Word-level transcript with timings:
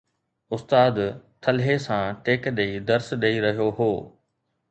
استاد 0.55 0.95
ٿلهي 1.47 1.75
سان 1.85 2.17
ٽيڪ 2.29 2.49
ڏئي 2.61 2.73
درس 2.89 3.13
ڏئي 3.25 3.37
رهيو 3.47 3.69
هو. 3.81 3.91